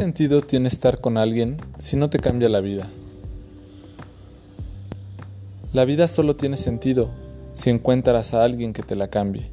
[0.00, 2.88] ¿Qué sentido tiene estar con alguien si no te cambia la vida?
[5.74, 7.10] La vida solo tiene sentido
[7.52, 9.50] si encuentras a alguien que te la cambie.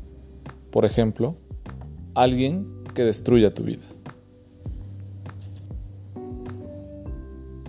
[0.72, 1.36] Por ejemplo,
[2.16, 3.84] alguien que destruya tu vida.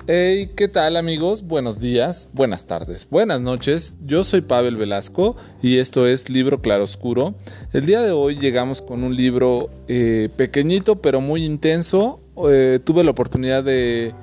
[0.07, 1.43] Hey, ¿qué tal amigos?
[1.43, 3.95] Buenos días, buenas tardes, buenas noches.
[4.07, 7.35] Yo soy Pavel Velasco y esto es Libro Claroscuro.
[7.73, 12.21] El día de hoy llegamos con un libro eh, pequeñito pero muy intenso.
[12.49, 14.15] Eh, tuve la oportunidad de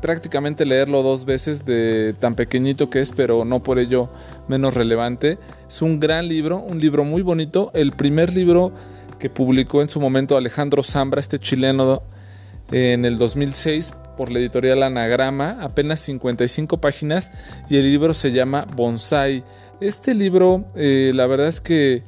[0.00, 4.08] prácticamente leerlo dos veces de tan pequeñito que es, pero no por ello
[4.48, 5.38] menos relevante.
[5.68, 7.70] Es un gran libro, un libro muy bonito.
[7.74, 8.72] El primer libro
[9.18, 12.02] que publicó en su momento Alejandro Zambra, este chileno,
[12.72, 17.30] en el 2006 por la editorial Anagrama, apenas 55 páginas
[17.68, 19.42] y el libro se llama Bonsai.
[19.80, 22.02] Este libro, eh, la verdad es que,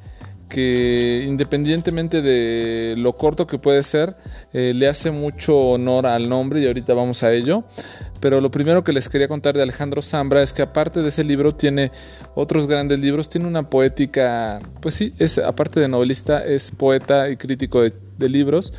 [0.48, 4.14] que, independientemente de lo corto que puede ser,
[4.52, 7.64] eh, le hace mucho honor al nombre y ahorita vamos a ello.
[8.20, 11.24] Pero lo primero que les quería contar de Alejandro Zambra es que aparte de ese
[11.24, 11.90] libro tiene
[12.36, 17.36] otros grandes libros, tiene una poética, pues sí, es aparte de novelista, es poeta y
[17.36, 17.92] crítico de,
[18.28, 18.72] libros,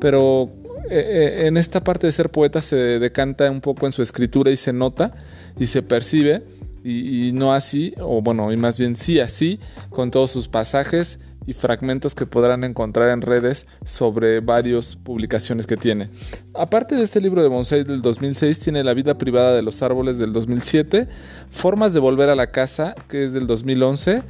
[0.00, 0.50] pero
[0.90, 4.50] eh, eh, en esta parte de ser poeta se decanta un poco en su escritura
[4.50, 5.14] y se nota
[5.56, 6.42] y se percibe.
[6.84, 11.54] Y, no así, o bueno, y más bien sí así, con todos sus pasajes y
[11.54, 16.10] fragmentos que podrán encontrar en redes sobre varias publicaciones que tiene.
[16.54, 20.18] Aparte de este libro de bonsai del 2006, tiene La vida privada de los árboles
[20.18, 21.08] del 2007,
[21.50, 24.22] Formas de volver a la casa, que es del 2011,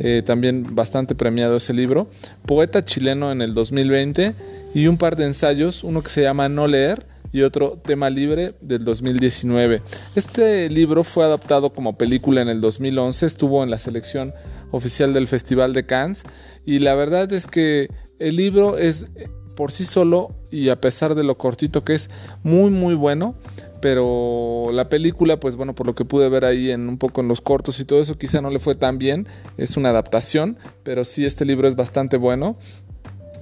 [0.00, 2.10] eh, también bastante premiado ese libro,
[2.44, 4.34] Poeta chileno en el 2020,
[4.74, 8.54] y un par de ensayos, uno que se llama No leer y otro Tema Libre
[8.60, 9.80] del 2019.
[10.14, 14.34] Este libro fue adaptado como película en el 2011, estuvo en la selección
[14.70, 16.24] oficial del Festival de Cannes.
[16.64, 17.88] Y la verdad es que
[18.18, 19.06] el libro es
[19.54, 22.10] por sí solo y a pesar de lo cortito que es
[22.42, 23.34] muy muy bueno.
[23.80, 27.28] Pero la película pues bueno por lo que pude ver ahí en un poco en
[27.28, 29.26] los cortos y todo eso quizá no le fue tan bien.
[29.56, 32.56] Es una adaptación pero sí este libro es bastante bueno.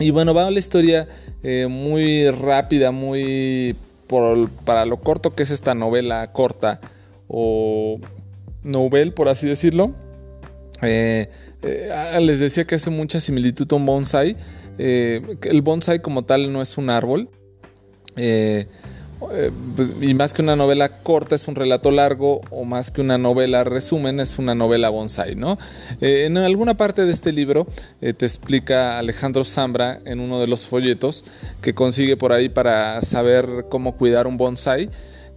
[0.01, 1.07] Y bueno, va la historia
[1.45, 3.77] eh, muy rápida, muy
[4.65, 6.81] para lo corto que es esta novela corta
[7.29, 7.99] o
[8.63, 9.95] novel, por así decirlo.
[10.83, 11.29] Eh,
[11.62, 14.37] eh, les decía que hace mucha similitud a un bonsai.
[14.79, 17.29] el bonsai como tal no es un árbol.
[19.31, 23.01] Eh, pues, y más que una novela corta es un relato largo o más que
[23.01, 25.59] una novela resumen es una novela bonsai, ¿no?
[26.01, 27.67] Eh, en alguna parte de este libro
[28.01, 31.25] eh, te explica Alejandro Zambra en uno de los folletos
[31.61, 34.91] que consigue por ahí para saber cómo cuidar un bonsai,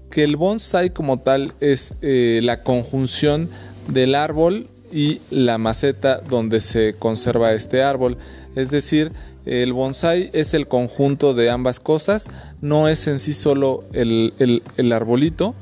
[0.10, 3.50] que el bonsai como tal es la conjunción
[3.90, 8.18] del árbol y la maceta donde se conserva este árbol,
[8.56, 9.12] es decir,
[9.46, 12.28] el bonsai es el conjunto de ambas cosas,
[12.62, 14.62] no es en sí solo el,
[14.94, 15.56] arbolito.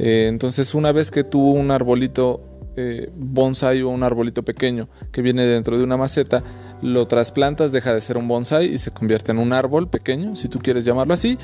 [0.00, 2.40] Eh, entonces una vez que tú un arbolito
[2.76, 6.42] eh, bonsai o un arbolito pequeño que viene dentro de una maceta,
[6.82, 10.48] lo trasplantas, deja de ser un bonsai y se convierte en un árbol pequeño, si
[10.48, 11.38] tú quieres llamarlo así.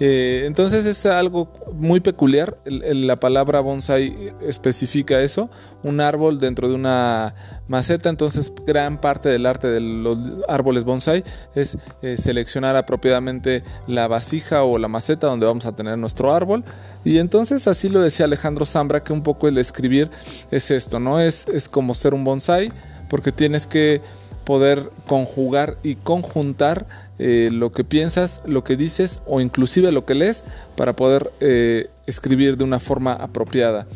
[0.00, 2.56] Eh, entonces es algo muy peculiar.
[2.64, 5.50] la palabra bonsai especifica eso,
[5.82, 7.34] un árbol dentro de una
[7.66, 8.08] maceta.
[8.08, 14.62] Entonces gran parte del arte de los árboles bonsai es eh, seleccionar apropiadamente la vasija
[14.62, 16.64] o la maceta donde vamos a tener nuestro árbol.
[17.04, 20.10] Y entonces así lo decía Alejandro Zambra, que un poco el escribir
[20.50, 21.20] es esto, ¿no?
[21.20, 22.72] Es, es como ser un bonsai
[23.08, 24.02] porque tienes que
[24.48, 26.86] poder conjugar y conjuntar
[27.18, 30.42] eh, lo que piensas, lo que dices o inclusive lo que lees
[30.74, 33.86] para poder eh, escribir de una forma apropiada.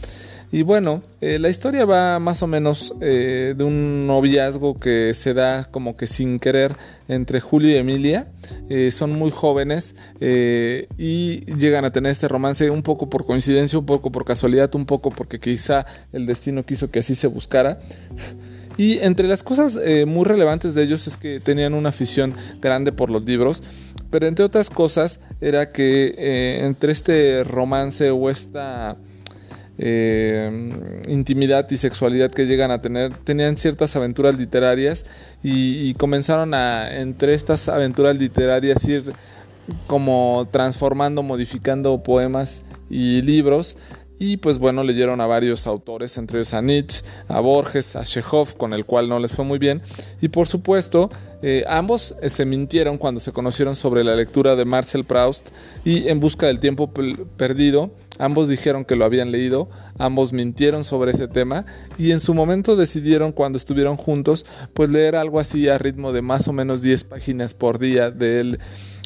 [0.50, 5.64] Y bueno, eh, la historia va más o menos de un noviazgo que se da
[5.70, 6.76] como que sin querer
[7.08, 8.26] entre Julio y Emilia.
[8.90, 14.12] son muy jóvenes y llegan a tener este romance un poco por coincidencia, un poco
[14.12, 17.80] por casualidad, un poco porque quizá el destino quiso que así se buscara.
[18.76, 22.92] Y entre las cosas eh, muy relevantes de ellos es que tenían una afición grande
[22.92, 23.62] por los libros,
[24.10, 28.96] pero entre otras cosas era que eh, entre este romance o esta
[29.78, 30.50] eh,
[31.08, 35.04] intimidad y sexualidad que llegan a tener, tenían ciertas aventuras literarias
[35.42, 39.12] y, y comenzaron a, entre estas aventuras literarias, ir
[39.86, 43.76] como transformando, modificando poemas y libros
[44.22, 48.56] y pues bueno, leyeron a varios autores, entre ellos a Nietzsche, a Borges, a Chekhov,
[48.56, 49.82] con el cual no les fue muy bien.
[50.20, 51.10] Y por supuesto,
[51.42, 55.48] eh, ambos eh, se mintieron cuando se conocieron sobre la lectura de Marcel Proust
[55.84, 56.92] y En Busca del Tiempo
[57.36, 57.90] Perdido.
[58.20, 61.66] Ambos dijeron que lo habían leído, ambos mintieron sobre ese tema
[61.98, 66.22] y en su momento decidieron cuando estuvieron juntos pues leer algo así a ritmo de
[66.22, 68.60] más o menos 10 páginas por día de él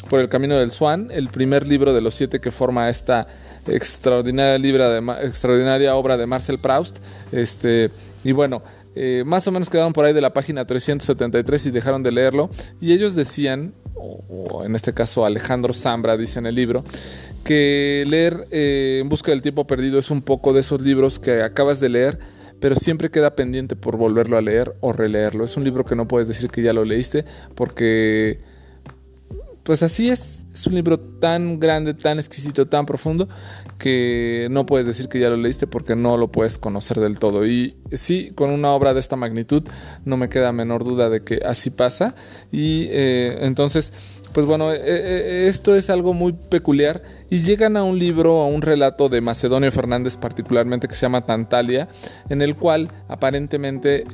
[0.07, 3.27] por el camino del Swan, el primer libro de los siete que forma esta
[3.67, 6.97] extraordinaria, de, extraordinaria obra de Marcel Proust.
[7.31, 7.89] Este,
[8.23, 8.63] y bueno,
[8.95, 12.49] eh, más o menos quedaron por ahí de la página 373 y dejaron de leerlo.
[12.81, 16.83] Y ellos decían, o, en este caso Alejandro Zambra dice en el libro,
[17.43, 21.41] que leer eh, En Busca del Tiempo Perdido es un poco de esos libros que
[21.41, 22.19] acabas de leer,
[22.59, 25.45] pero siempre queda pendiente por volverlo a leer o releerlo.
[25.45, 27.23] Es un libro que no puedes decir que ya lo leíste
[27.55, 28.39] porque
[29.67, 30.45] pues así es.
[30.53, 33.27] Es un libro tan grande, tan exquisito, tan profundo
[33.77, 37.45] que no puedes decir que ya lo leíste porque no lo puedes conocer del todo.
[37.45, 39.63] Y sí, con una obra de esta magnitud
[40.05, 42.15] no me queda menor duda de que así pasa.
[42.49, 43.91] Y eh, entonces,
[44.31, 47.03] pues bueno, eh, eh, esto es algo muy peculiar.
[47.29, 51.25] Y llegan a un libro, a un relato de Macedonio Fernández particularmente que se llama
[51.25, 51.89] Tantalia,
[52.29, 54.05] en el cual aparentemente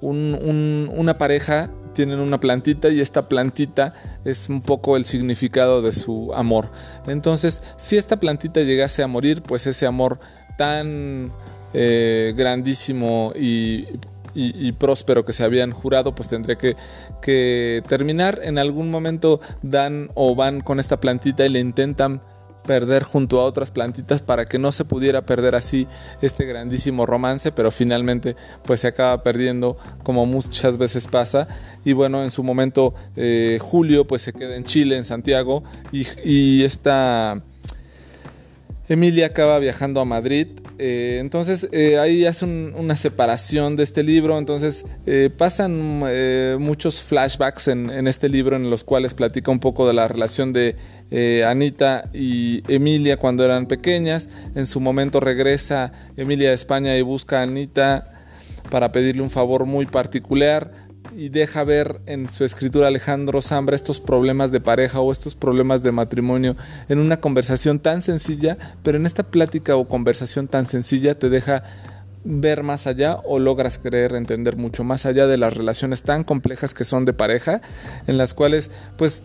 [0.00, 3.94] una pareja tienen una plantita y esta plantita
[4.26, 6.70] es un poco el significado de su amor.
[7.06, 10.20] Entonces, si esta plantita llegase a morir, pues ese amor
[10.58, 11.32] tan
[11.72, 13.86] eh, grandísimo y,
[14.78, 16.76] próspero que se habían jurado, pues tendría que,
[17.22, 18.40] que terminar.
[18.42, 22.20] En algún momento dan o van con esta plantita y le intentan
[22.66, 25.86] perder junto a otras plantitas para que no se pudiera perder así
[26.20, 31.48] este grandísimo romance, pero finalmente pues se acaba perdiendo como muchas veces pasa.
[31.84, 36.06] Y bueno, en su momento eh, Julio pues se queda en Chile, en Santiago, y,
[36.24, 37.40] y esta
[38.88, 40.48] Emilia acaba viajando a Madrid
[40.78, 46.00] eh, entonces eh, ahí hace una separación de este libro, entonces eh, pasan
[46.60, 50.76] muchos flashbacks en, este libro en los cuales platica un poco de la relación de
[51.46, 54.28] Anita y Emilia cuando eran pequeñas.
[54.54, 58.12] En su momento regresa Emilia a España y busca a Anita
[58.70, 60.85] para pedirle un favor muy particular
[61.16, 65.82] y deja ver en su escritura Alejandro Zambra estos problemas de pareja o estos problemas
[65.82, 66.56] de matrimonio
[66.88, 71.62] en una conversación tan sencilla, pero en esta plática o conversación tan sencilla te deja
[72.24, 76.74] ver más allá o logras creer entender mucho más allá de las relaciones tan complejas
[76.74, 77.60] que son de pareja,
[78.06, 79.22] en las cuales pues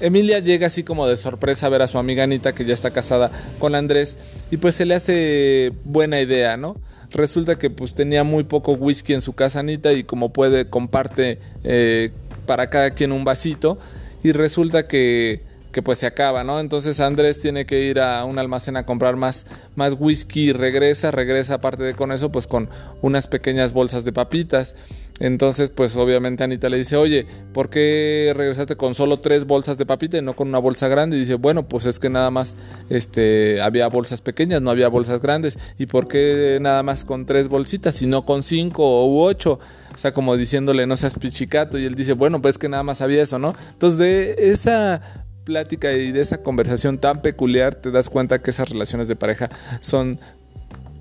[0.00, 2.90] Emilia llega así como de sorpresa a ver a su amiga Anita que ya está
[2.90, 4.18] casada con Andrés
[4.50, 6.76] y pues se le hace buena idea, ¿no?
[7.12, 11.38] Resulta que pues tenía muy poco whisky en su casa Anita y como puede comparte
[11.62, 12.10] eh,
[12.46, 13.78] para cada quien un vasito.
[14.22, 15.42] Y resulta que
[15.72, 16.60] que pues se acaba, ¿no?
[16.60, 21.10] Entonces Andrés tiene que ir a un almacén a comprar más, más whisky y regresa,
[21.10, 22.68] regresa aparte de con eso, pues con
[23.00, 24.74] unas pequeñas bolsas de papitas.
[25.20, 29.86] Entonces, pues obviamente Anita le dice, oye, ¿por qué regresaste con solo tres bolsas de
[29.86, 31.16] papita y no con una bolsa grande?
[31.16, 32.56] Y dice, bueno, pues es que nada más
[32.90, 35.58] este, había bolsas pequeñas, no había bolsas grandes.
[35.78, 39.60] ¿Y por qué nada más con tres bolsitas y no con cinco u ocho?
[39.94, 41.78] O sea, como diciéndole, no seas pichicato.
[41.78, 43.54] Y él dice, bueno, pues que nada más había eso, ¿no?
[43.74, 48.68] Entonces, de esa plática y de esa conversación tan peculiar te das cuenta que esas
[48.68, 49.50] relaciones de pareja
[49.80, 50.18] son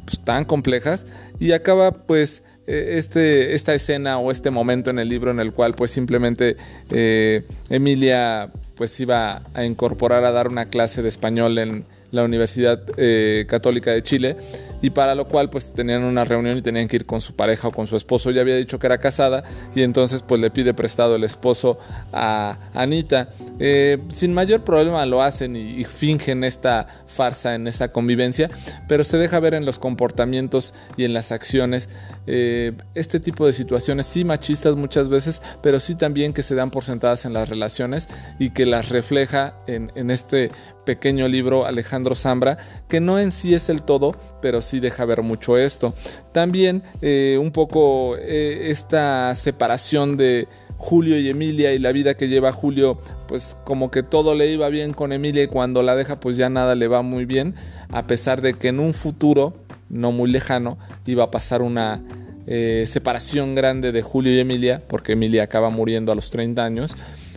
[0.05, 1.05] pues, tan complejas.
[1.39, 5.53] Y acaba pues e, este, esta escena o este momento en el libro en el
[5.53, 6.57] cual pues simplemente
[6.89, 12.81] eh, Emilia pues iba a incorporar a dar una clase de español en la Universidad
[12.97, 14.37] eh, Católica de Chile
[14.81, 17.67] y para lo cual pues tenían una reunión y tenían que ir con su pareja
[17.67, 18.31] o con su esposo.
[18.31, 19.43] Ya había dicho que era casada
[19.75, 21.77] y entonces pues le pide prestado el esposo
[22.11, 23.29] a Anita.
[23.59, 28.49] Eh, sin mayor problema lo hacen y, fingen esta farsa en esta convivencia,
[28.87, 31.89] pero se deja ver en los comportamientos y en las acciones
[32.27, 36.71] eh, este tipo de situaciones, sí machistas muchas veces, pero sí también que se dan
[36.71, 38.07] por sentadas en las relaciones
[38.39, 40.51] y que las refleja en, en este
[40.85, 42.57] pequeño libro Alejandro Zambra,
[42.87, 45.93] que no en sí es el todo, pero sí deja ver mucho esto.
[46.31, 50.47] También eh, un poco eh, esta separación de
[50.77, 54.67] Julio y Emilia y la vida que lleva Julio, pues como que todo le iba
[54.69, 57.53] bien con Emilia y cuando la deja pues ya nada le va muy bien,
[57.89, 59.53] a pesar de que en un futuro
[59.89, 62.01] no muy lejano iba a pasar una
[62.47, 66.95] eh, separación grande de Julio y Emilia, porque Emilia acaba muriendo a los 30 años,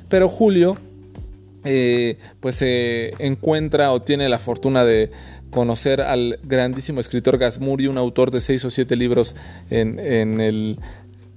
[0.09, 0.79] pero Julio
[2.41, 5.11] pues se encuentra o tiene la fortuna de
[5.51, 9.35] conocer al grandísimo escritor Gasmuri, un autor de seis o siete libros
[9.71, 9.99] en,
[10.41, 10.79] el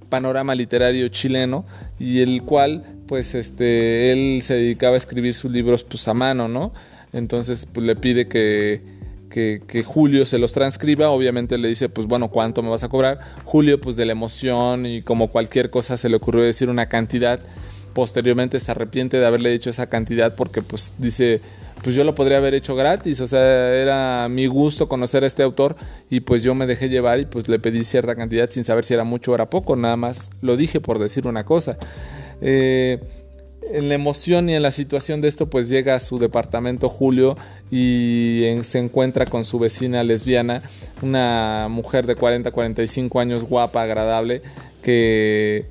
[0.08, 1.64] panorama literario chileno
[1.98, 6.48] y el cual pues este él se dedicaba a escribir sus libros pues a mano,
[6.48, 6.72] ¿no?
[7.12, 8.82] entonces pues, le pide que,
[9.30, 12.88] que, que, Julio se los transcriba, obviamente le dice, pues bueno, ¿cuánto me vas a
[12.88, 13.18] cobrar?
[13.44, 17.40] Julio, pues de la emoción y como cualquier cosa se le ocurrió decir una cantidad,
[17.92, 21.40] posteriormente se arrepiente de haberle dicho esa cantidad porque pues dice,
[21.82, 25.42] pues yo lo podría haber hecho gratis, o sea, era mi gusto conocer a este
[25.42, 25.76] autor
[26.10, 28.94] y pues yo me dejé llevar y pues le pedí cierta cantidad sin saber si
[28.94, 31.78] era mucho o era poco, nada más lo dije por decir una cosa.
[32.40, 33.00] Eh,
[33.70, 37.36] en la emoción y en la situación de esto, pues llega a su departamento Julio
[37.70, 40.62] y se encuentra con su vecina lesbiana,
[41.02, 44.42] una mujer de 40, 45 años, guapa, agradable,
[44.82, 45.66] que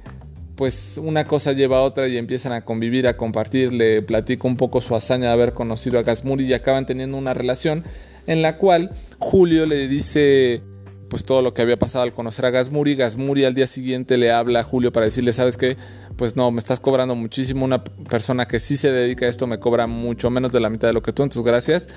[0.57, 4.57] pues una cosa lleva a otra y empiezan a convivir, a compartir, le platico un
[4.57, 7.85] poco su hazaña de haber conocido a Gasmuri y acaban teniendo una relación
[8.25, 10.63] en la cual Julio le dice
[11.09, 12.95] pues todo lo que había pasado al conocer a Gasmuri.
[12.95, 15.77] Gasmuri al día siguiente le habla a Julio para decirle, ¿sabes qué?
[16.15, 17.65] Pues no, me estás cobrando muchísimo.
[17.65, 20.87] Una persona que sí se dedica a esto me cobra mucho menos de la mitad
[20.87, 21.87] de lo que tú, entonces gracias.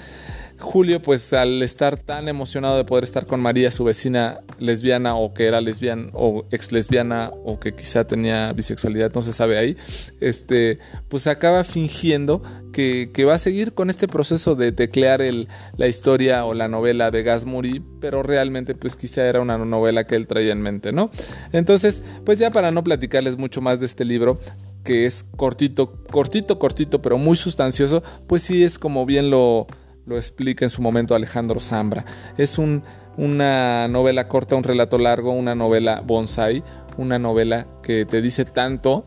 [0.60, 5.32] Julio, pues al estar tan emocionado de poder estar con María, su vecina lesbiana o
[5.32, 9.76] que era lesbiana o ex lesbiana o que quizá tenía bisexualidad, no se sabe ahí,
[10.20, 15.88] este, pues acaba fingiendo que, va a seguir con este proceso de teclear el, la
[15.88, 20.26] historia o la novela de Gasmuri, pero realmente pues quizá era una novela que él
[20.26, 21.10] traía en mente, ¿no?
[21.52, 24.38] Entonces, pues ya para no platicarles mucho más de este libro,
[24.84, 29.66] que es cortito, cortito, cortito, pero muy sustancioso, pues sí es como bien lo
[30.10, 32.04] lo explica en su momento Alejandro Zambra.
[32.36, 36.62] Es una novela corta, un relato largo, una novela bonsai,
[36.96, 39.06] una novela que te dice tanto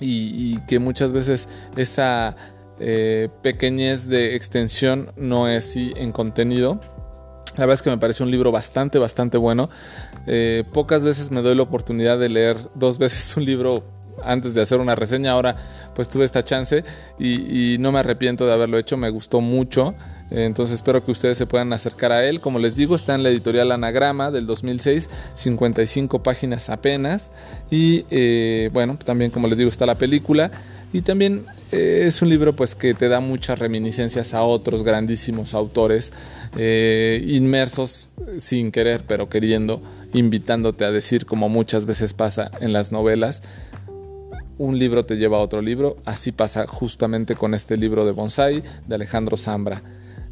[0.00, 2.36] y, que muchas veces esa
[2.78, 6.80] eh, pequeñez de extensión no es así en contenido.
[7.56, 9.70] La verdad es que me parece un libro bastante, bastante bueno.
[10.26, 13.84] Eh, pocas veces me doy la oportunidad de leer dos veces un libro
[14.22, 15.32] antes de hacer una reseña.
[15.32, 15.56] Ahora
[15.94, 16.84] pues tuve esta chance
[17.18, 19.94] y, no me arrepiento de haberlo hecho, me gustó mucho.
[20.34, 22.40] Entonces espero que ustedes se puedan acercar a él.
[22.40, 27.30] Como les digo, está en la editorial Anagrama del 2006, 55 páginas apenas.
[27.70, 30.50] Y eh, bueno, también como les digo está la película.
[30.92, 35.54] Y también eh, es un libro pues que te da muchas reminiscencias a otros grandísimos
[35.54, 36.12] autores
[36.56, 42.92] eh, inmersos sin querer pero queriendo, invitándote a decir como muchas veces pasa en las
[42.92, 43.42] novelas
[44.58, 45.96] un libro te lleva a otro libro.
[46.04, 49.82] Así pasa justamente con este libro de Bonsai de Alejandro Zambra.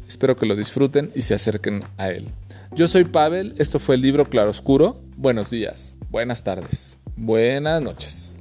[0.07, 2.27] Espero que lo disfruten y se acerquen a él.
[2.75, 4.99] Yo soy Pavel, esto fue el libro Claroscuro.
[5.15, 8.32] Buenos días, buenas tardes, buenas noches.